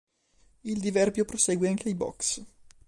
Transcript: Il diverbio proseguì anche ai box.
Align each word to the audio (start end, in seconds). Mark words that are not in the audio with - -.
Il 0.63 0.79
diverbio 0.79 1.25
proseguì 1.25 1.67
anche 1.67 1.87
ai 1.89 1.93
box. 1.93 2.43